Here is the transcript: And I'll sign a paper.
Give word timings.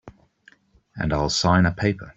And 0.95 1.13
I'll 1.13 1.29
sign 1.29 1.67
a 1.67 1.71
paper. 1.71 2.09